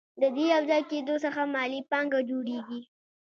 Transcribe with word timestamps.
د 0.21 0.23
دې 0.35 0.45
یوځای 0.53 0.81
کېدو 0.91 1.15
څخه 1.23 1.41
مالي 1.53 1.79
پانګه 1.89 2.19
جوړېږي 2.29 2.79